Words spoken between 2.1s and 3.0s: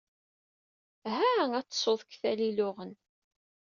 tala-a iluɣen.